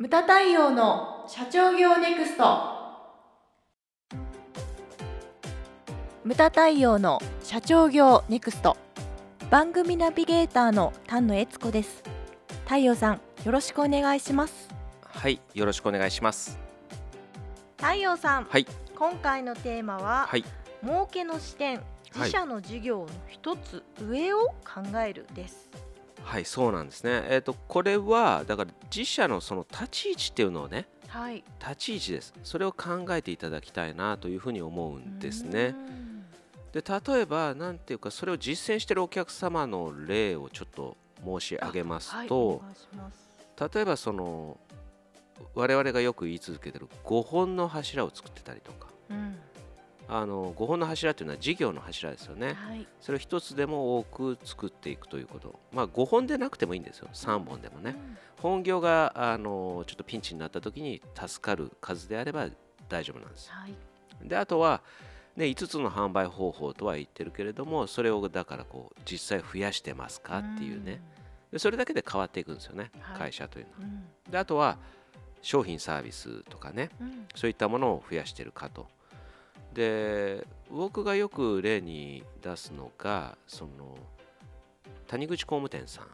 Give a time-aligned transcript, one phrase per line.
[0.00, 2.46] ムタ太陽の社長業ネクスト。
[6.24, 8.78] ムタ太陽の社長業ネクスト。
[9.50, 12.02] 番組ナビゲーターの丹野悦子です。
[12.64, 14.70] 太陽さんよろしくお願いします。
[15.02, 16.58] はい、よろしくお願いします。
[17.76, 20.46] 太陽さん、はい、今回のテーマは、はい、
[20.82, 21.82] 儲けの視点
[22.14, 25.82] 自社の事業の一つ上を考えるです、はい、
[26.44, 27.26] そうなんですね。
[27.28, 32.34] えっ、と、これはだから自社のその立ち位置っていうのをね、はい立ち位置です。
[32.44, 35.74] それを考えていただきたいなというふうに思うんですね。
[36.72, 44.58] で、例えば、なんていうか、それを実践しているお客様の例をちょっと申し上げますはい、と、お願い例えばその
[45.54, 48.88] 我々がよく言い続けてる5本の柱を作ってたりとか。
[49.10, 49.36] うん
[50.12, 52.54] あの5本の柱というのは事業の柱ですよね。
[52.54, 55.58] はいそれを一つでも多く作っていくということ。
[55.72, 57.08] まあ5本でなくてもいいんですよ。
[57.12, 57.96] 3本でもね。
[58.38, 62.48] 本業があのちょっとピンチになった時に助かる数であれば
[62.88, 63.50] 大丈夫なんです。
[63.50, 63.74] はい
[64.22, 64.82] であとは、
[65.36, 71.00] ね、5つの販売方法とは言ってるけれどもそれをだからこう実際増やしてますかっていうね。
[71.52, 73.78] でそれだけで変わっていくんですよね、はい会社というのは。
[73.80, 74.76] うんであとは
[75.42, 78.88] 商品サービスとかねうんそういったものを増やしてるかと。
[79.74, 83.96] で僕がよく例に出すのがその
[85.06, 86.06] 谷口工務店さん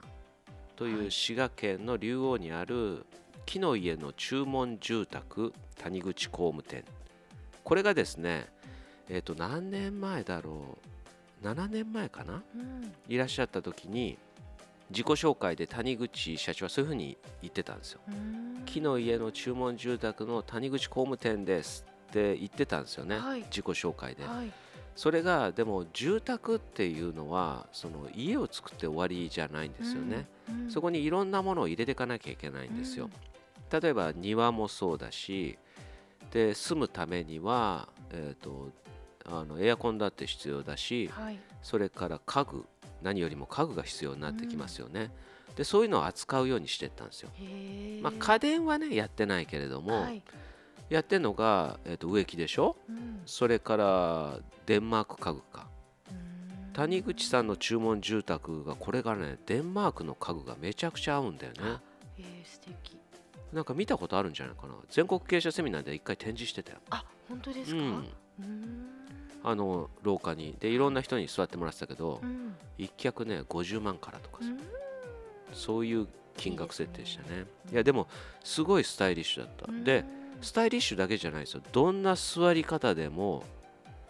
[0.75, 0.93] とはい。
[0.93, 3.07] いう滋賀県の竜王にある
[3.47, 6.85] 木の家の注文住宅谷口工務店。
[7.65, 8.47] これがですね
[9.09, 10.79] えっ、と何年前だろ
[11.43, 11.47] う。
[11.47, 12.43] 7年前かな？
[12.55, 12.93] うん。
[13.09, 14.19] いらっしゃった時に
[14.91, 18.01] 自己紹介で谷口社長はそういうふうに言ってたんですよ。
[18.09, 18.63] うん。
[18.67, 23.41] 木の家の注文住宅の谷口工務店ですって言ってたんですよね、はい。
[23.43, 24.53] 自己紹介で、はい。
[24.95, 33.11] それがでも住宅っていうのはその家を作って終わりじゃないんですよね、うんそこにいろんなものを入れていかなきゃいけないんですよ、
[33.71, 35.59] 例えば庭もそうだし
[36.31, 38.71] で住むためには、えー、と
[39.25, 41.39] あのエアコンだって必要だしはい。
[41.63, 42.65] それから家具
[43.03, 45.11] 何よりも家具が必要になってきますよね、
[45.57, 47.31] でそういうのを扱うようにしていったんですよ。
[48.03, 50.23] まあ、家電はねやってないけれども、はい
[50.89, 52.77] やってるのが、えー、と植木でしょ？
[52.89, 53.23] うん。
[53.27, 55.67] それからデンマーク家具か。
[56.11, 56.73] うん。
[56.73, 61.59] 谷口さんの注文住宅がこれがねデンマークの家具がめちゃくちゃ合うんだよね。
[61.63, 61.81] あ
[62.19, 62.99] えー素敵。
[63.53, 64.75] なんか見たことあるんじゃないかな。
[64.91, 66.79] 全国経営者セミナーで一回展示してたよ。
[66.91, 67.77] あ本当ですか？
[67.77, 67.85] うん。
[68.41, 68.87] うん。
[69.45, 70.57] あの廊下に。
[70.61, 72.55] でいろんな人に座ってもらってたけどうん。
[72.79, 74.41] 一脚ね50万からとか
[75.53, 77.47] そういう金額設定でしたね。
[77.73, 78.07] いやでも
[78.45, 79.73] すごいスタイリッシュだった。
[79.73, 80.05] で
[80.41, 81.63] スタイリッシュだけじゃないですよ。
[81.73, 83.43] どんな座り方でも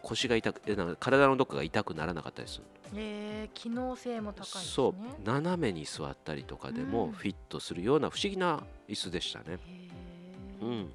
[0.02, 2.64] 腰が痛くえなんか体のどっかが痛くならなかったりする
[2.94, 4.64] えー機能性も高いですね。
[4.64, 4.94] そう。
[5.24, 6.90] 斜めに座ったりとかでうん。
[6.90, 10.64] もフィットするような不思議な椅子でしたね、へー。
[10.64, 10.92] うん、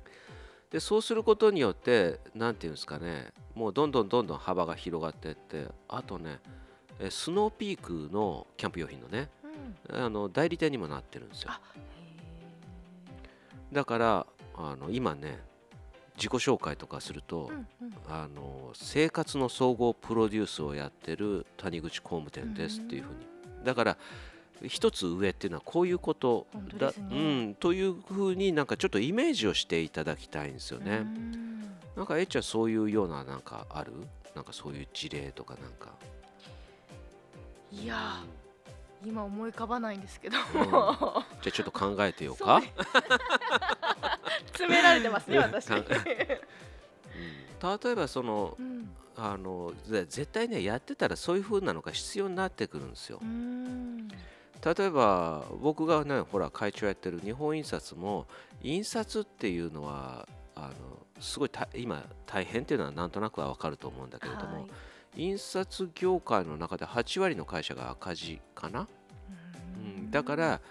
[0.69, 3.31] でそうすることによって何ていうんですかね。
[3.55, 6.39] もうどんどんどんどん幅が広がっていってあとね
[6.99, 9.29] えスノーピークのキャンプ用品のね
[9.89, 10.03] うん。
[10.03, 11.51] あの代理店にもなってるんですよ。
[13.73, 15.39] だからあの今ね
[16.17, 17.65] 自己紹介とかすると、ーうんうん。
[18.09, 23.65] あの生活の総合プロデュースをやってる谷口工務店ですっていうふうに。
[23.65, 23.97] だから
[24.67, 26.45] 一つ上っていうのはこういうこと
[26.77, 26.93] だ、ね。
[26.97, 27.15] う
[27.49, 30.97] ん、というふうになんかちょっとイメージをしていただきたいんですよね。
[30.97, 31.61] うん。
[31.95, 33.91] なんかえっちゃんそういうようななんかある？
[34.35, 35.89] なんかそういう事例とかなんか。
[37.71, 40.37] いやー今思い浮かばないんですけど。
[40.37, 40.41] ん。
[40.41, 42.71] じゃあちょっと考えてよ そうかね。
[44.47, 45.69] 詰められてますね私。
[45.69, 46.41] 例え
[47.95, 48.89] ばそのうん。
[49.17, 53.19] あのぜ絶対ねやってたらそういう風なのが必要になってくるんですよ。
[53.21, 54.07] うん。
[54.07, 54.15] 例
[54.79, 58.25] えば僕がねほら会長やってる日本印刷も
[58.63, 60.73] 印刷っていうのはあの
[61.19, 64.67] すごいた今大変っていうのはなんとなくは分かると思うんだけれども、はい。
[65.17, 68.87] 印刷業界の中で8割の会社が赤字かな、
[69.75, 70.61] うん、だから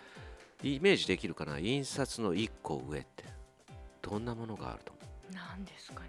[0.63, 1.59] イメージできるかな？
[1.59, 3.25] 印刷の1個上って
[4.11, 4.93] どんなものがあると。
[5.33, 6.09] 思なんですかね。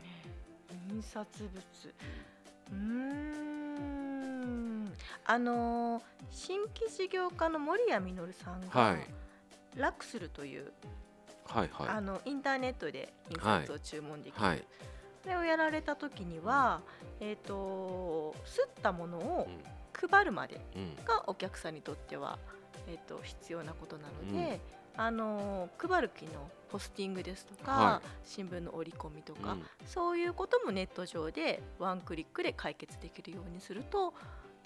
[0.90, 1.96] 印刷物。
[2.72, 3.32] うーん。
[5.26, 9.08] あのー新規事業家の森谷実さんが、はい。
[9.76, 10.72] ラクスルという、う
[11.46, 14.50] はいはあのインターネットで印刷を注文できる、い。
[14.50, 14.66] はい、
[15.24, 16.82] それをやられた時には、
[17.20, 19.48] えっ、と吸ったものを
[20.04, 21.06] う配るまでんうん。
[21.06, 22.40] がお客さんにとっては、
[22.88, 24.60] えー、と必要なことなので、
[24.98, 26.32] あのー配る機能
[26.72, 29.64] ポスティングですとか、は新聞の折り込みとか、うん。
[29.86, 34.14] そういうこともネット上でワンクリックで解決できるようにすると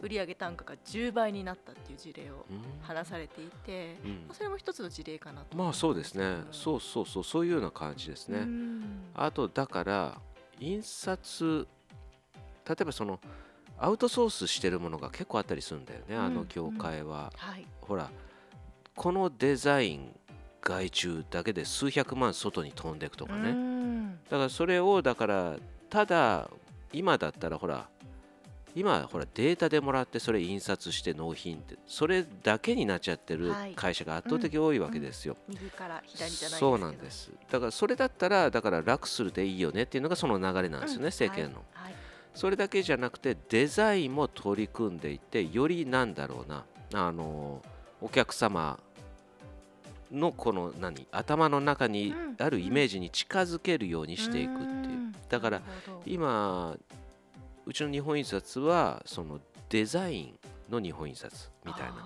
[0.01, 2.61] 売上単価が10倍になったっていう事例をうん。
[2.83, 4.11] 話されていて、うん。
[4.11, 5.57] まあそれも一つの事例かなと。
[5.57, 6.23] まあそうですね。
[6.25, 7.23] うそうそうそう。
[7.23, 9.11] そういうような感じですね、ん。
[9.15, 10.21] あとだから
[10.59, 11.67] 印刷
[12.67, 13.19] 例えばその
[13.77, 17.65] アウトソースしてるものが結構あったりするんだよね、あうんの業界は、はい。
[17.81, 18.09] ほら
[18.95, 20.15] このデザイン
[20.61, 24.19] 外注だけで数百万外に飛んでいくとかね、うん。
[24.29, 25.57] だからそれをだから
[25.89, 26.49] ただ
[26.91, 27.87] 今だったらほら
[28.73, 33.73] 今ほらデータでもらってそれ印刷して納品ってそれだけになっちゃってるはい。
[33.75, 35.37] 会社が圧倒的多いわけですよ。
[35.47, 37.31] 右から左じゃないそうなんです。
[37.51, 41.11] だからそれだったらだから楽するでいいよねっていうのがその流れなんですよね、うん。
[41.11, 41.63] 世間の、
[42.33, 47.61] それだけじゃなくてデザインも取り組んでいってよりなんだろうなあの
[48.01, 48.79] お客様
[50.11, 52.25] のこの何頭の中にうん。
[52.37, 55.61] あるイメージに近づけるようにしていくっていう、んだから
[56.05, 56.75] 今
[57.65, 59.39] うちの日本印刷はその
[59.69, 60.39] デザイン
[60.69, 61.91] の日本印刷みたいな。
[61.91, 62.01] な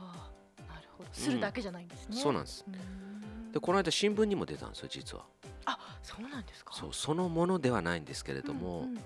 [0.79, 1.09] るほど。
[1.11, 2.63] するだけじゃないんですね、そうなんです。
[2.67, 3.51] うん。
[3.51, 5.23] でこの間新聞にも出たんですよ実は。
[5.65, 6.73] あそうなんですか。
[6.75, 8.99] そうそのものではないんですけれども、うんうん。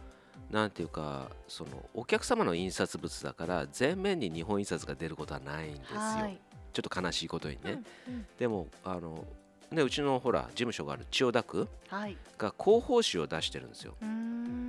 [0.52, 6.38] なんていうかそのお客様の印刷物だから全面に日本印刷が出ることはないんですよ、はい
[6.74, 8.26] ちょっと悲しいことにね、うんうん。
[8.38, 9.24] でもあの
[9.72, 12.18] ねうちのほら事務所がある千代田区はい。
[12.38, 13.96] が広報誌を出してるんですよ。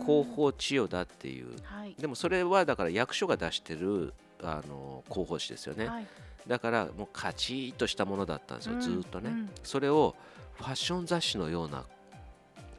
[0.00, 1.56] 広報千代田っていう。
[1.62, 1.94] はい。
[1.98, 4.12] でもそれはだから役所が出してる
[4.42, 6.06] あの広報誌ですよね、はい。
[6.46, 8.80] だからもうカチッとしたものだったんですよ、うん。
[8.80, 9.50] ずーっとね、うん。
[9.62, 10.14] それを
[10.54, 11.84] ファッション雑誌のような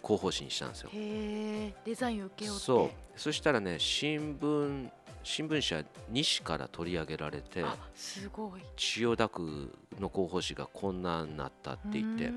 [0.03, 0.89] 広報誌にしたんですよ。
[0.93, 2.65] へえデザイン受けようって。
[2.65, 3.19] そう。
[3.19, 4.89] そしたらね新聞
[5.25, 8.61] 新聞社西から取り上げられてあすごい。
[8.77, 12.31] 千代田区の広報誌がこんなになったって言って。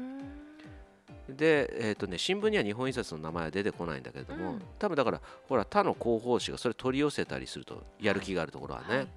[1.29, 4.63] で、えーとね、新聞には日本印刷の名前は出てこないんだけれども、うん。
[4.79, 9.09] 多分だからほら他の広報誌がそれ取り寄せたりするとやる気があるところはね、はい。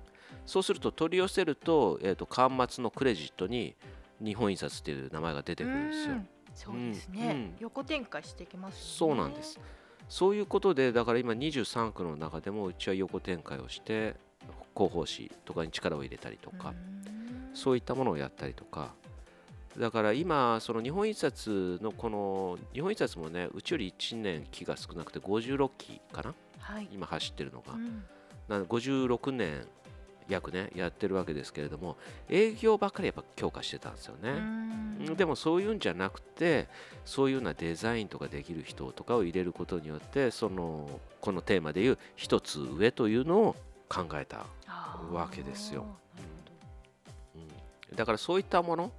[0.45, 3.75] そうすると取り寄せると,、えー、と巻末のクレジットに
[4.19, 6.15] 日本印刷っていう名前が出てくるんですよ。
[6.15, 6.27] うん。
[6.53, 7.29] そうですね、うん。
[7.29, 7.55] うん。
[7.59, 8.91] 横展開していきますよね。
[8.97, 9.57] そうなんです
[10.11, 14.17] そういうことでだから今23区の中でもうちは横展開をして
[14.75, 16.73] 広報誌とかに力を入れたりとか、
[17.53, 18.93] そういったものをやったりとか。
[19.79, 26.33] だから今その日本印刷のこの日本印刷もねうちより1年期が少なくて56期かな？
[26.59, 26.89] はい。
[26.91, 28.03] 今走ってるのが、うん。
[28.49, 29.65] なので56年
[30.31, 31.97] 約ねやってるわけですけれども
[32.29, 36.67] 営業ばっかりやっぱ強化してたんですようね、でもそういうんじゃなくて
[37.05, 40.89] そういうようなデザインとかできる人とかを入れることによってその
[41.19, 43.55] このテーマでいう一つ上というのを
[43.89, 44.45] 考えた、
[45.11, 45.85] わけですよ。
[47.35, 47.95] うん。
[47.95, 48.91] だからそういったもの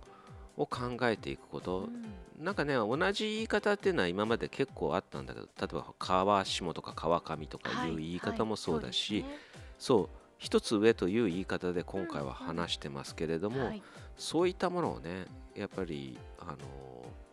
[0.56, 1.88] を考えていくこと。
[2.38, 9.38] なんかね同じ言い方っていうのは今まで結構あったんだけど例えば川下とか川上とかいう言い方もそうだし、はいはい
[9.82, 13.70] そう一つ上という言い方で今回は話してますけれども、
[14.16, 16.56] そういったものをねやっぱりあの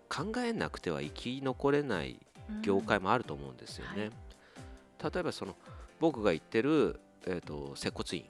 [0.08, 2.20] 考えなくては生き残れない
[2.62, 4.12] 業界もあると思うんですよね。
[5.04, 5.56] 例えばその
[6.00, 8.26] 僕が言ってる、えー、と接骨院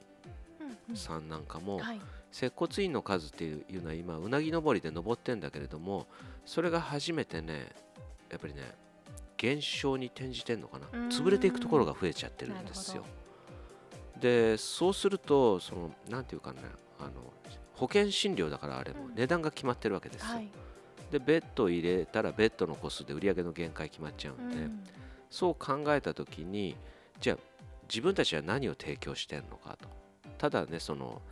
[0.60, 0.96] うんうん。
[0.96, 2.00] さんなんかも、はい。
[2.32, 6.06] 接骨院の数っていうのは今うなぎ登りで登ってんだけれども
[6.46, 7.66] それが初めてね
[8.30, 8.62] やっぱりね
[9.36, 10.86] 減少に転じてんのかな。
[11.10, 13.04] 潰れていくところが増えちゃってるんですよ。
[14.20, 16.58] でそうするとそのなんていうかね
[16.98, 17.10] あの
[17.74, 19.14] 保険診療だからあれもうん。
[19.14, 20.28] 値段が決まってるわけですよ。
[20.28, 20.48] はい。
[21.10, 24.84] でベッド入れたらベッドの個数で売り上げの限界決まっちゃうんで、うん。
[25.30, 26.76] そう考えた時に
[27.20, 27.36] じゃあ
[27.88, 29.88] 自分たちは何を提供してんのかと。
[30.38, 31.22] ただねその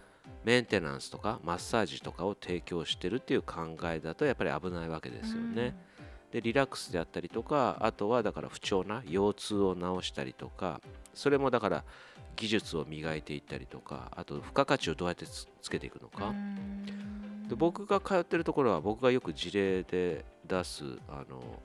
[0.44, 5.74] メンテナンスとかマッサージとかを提供してるっていう考えだとやっぱり危ないわけですよね。
[6.30, 10.80] でリラックスであったりとかあとはだから不調な腰痛を治したりとか
[11.14, 11.84] それもだから
[12.36, 17.48] 技術を磨いていったりとかあと付加価値をどうやってつつけていくのか、うん。
[17.48, 21.62] で僕が通ってるところは僕がよく事例で出すあの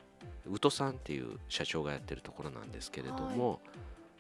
[0.50, 3.62] 宇都さんっていう社長がやってるところなんですけれども、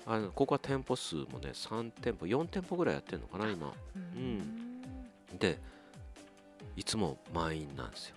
[0.06, 3.74] あのここは店舗数もね3店舗4店舗ぐらいやってるのかな今。
[3.96, 4.82] うん。
[5.40, 5.60] で
[6.76, 8.16] いつも満員なんですよ。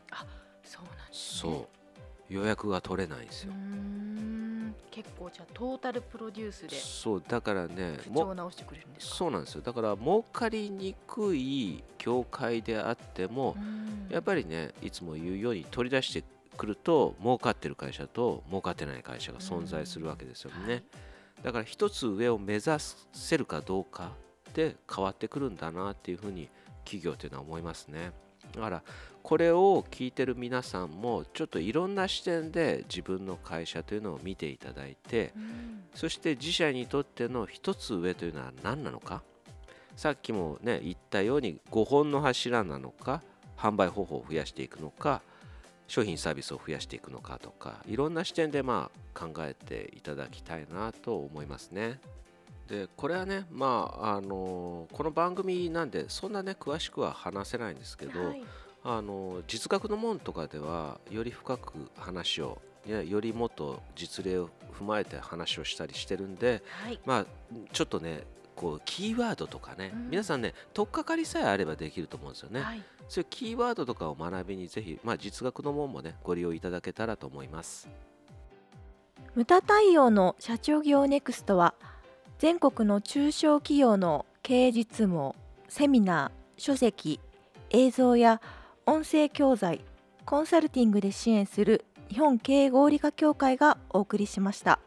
[0.62, 1.52] そうなんですね。
[1.52, 1.76] そう。
[2.28, 3.52] 予約が取れないんですよ
[4.96, 9.14] 結構じゃあトータルプロデュースでそうだからね不も調を直してくれるんですか？
[9.16, 9.60] そうなんですよ。
[9.60, 14.08] だから儲かりにくい業界であっても、うん。
[14.10, 16.24] やっぱりねいつも言うように取り出して
[16.56, 20.82] くると儲かってる会社と儲かってない会社が存在するわけですよね、はい。
[21.42, 22.70] だから一つ上を目指
[23.12, 24.12] せるかどうか
[24.54, 26.48] で変わってくるんだなっていうふうに
[26.84, 28.12] 企業というのは思いますね。
[28.54, 28.82] だから
[29.26, 35.83] これを聞いてる皆さんもちょっといろんな視点で自分の会社というのを見ていただいてうん。
[35.97, 39.23] そして自社にとっての一つ上というのは何なのか？
[39.97, 43.21] さっきもね言ったように5本の柱なのか
[43.56, 45.23] 販売方法を増やしていくのか
[45.88, 51.99] 商品サービスを増やしていくのかとかいろんな視点でまあ考えていただきたいなと思いますね。
[52.68, 58.42] でこれはねまああのこの番組なんでそんなね詳しくは話せないんですけど、はい
[58.88, 67.00] あの実学の門とかではより深く話をいやよりもっと実例を踏まえて話をしたりしてるんではい。
[67.04, 67.26] まあ
[67.72, 68.22] ちょっとね
[68.54, 70.10] こうキーワードとかね、うん。
[70.10, 72.82] 皆さんね取っかかりさえあればできると思うんですよね、はい。
[73.08, 77.88] そういうキーワードとかを学びにぜひ、まあ、実学の門もねご利用いただけたらと思います。
[79.34, 81.74] ムタ対応の社長業ネクストは
[82.38, 85.34] 全国の中小企業の経営実務を
[85.68, 87.18] セミナー書籍
[87.70, 88.40] 映像や
[88.88, 89.80] 音声教材
[90.24, 94.78] コンサルティングで支援する日本経営合理化協会がお送りしました。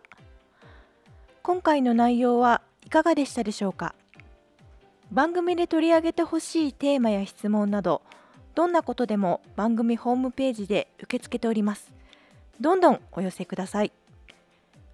[1.43, 3.93] 今回の内容はいかがでしたでしょうか？
[5.11, 8.01] 番組で取り上げてほしいテーマや質問など
[8.55, 11.91] どんなことでも番組ホームページで受け付けております。
[12.61, 13.91] どんどんお寄せください。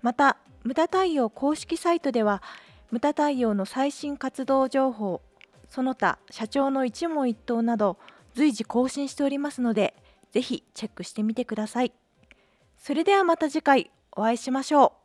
[0.01, 2.41] また無駄対応公式サイトでは
[2.89, 5.21] 無駄対応の最新活動情報
[5.69, 7.97] その他社長の一問一答など
[8.35, 9.95] 随時更新しておりますので
[10.31, 11.93] ぜひチェックしてみてください。
[12.77, 15.04] それではまた次回お会いしましょう。